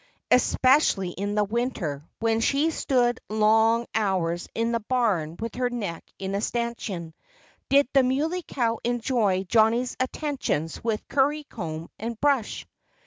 Especially 0.31 1.09
in 1.11 1.35
the 1.35 1.43
winter, 1.43 2.03
when 2.17 2.39
she 2.39 2.71
stood 2.71 3.19
long 3.29 3.85
hours 3.93 4.49
in 4.55 4.71
the 4.71 4.79
barn 4.79 5.37
with 5.39 5.53
her 5.53 5.69
neck 5.69 6.03
in 6.17 6.33
a 6.33 6.41
stanchion, 6.41 7.13
did 7.69 7.87
the 7.93 8.01
Muley 8.01 8.41
Cow 8.41 8.79
enjoy 8.83 9.43
Johnnie's 9.43 9.95
attentions 9.99 10.83
with 10.83 11.07
currycomb 11.07 11.87
and 11.99 12.19
brush. 12.19 12.65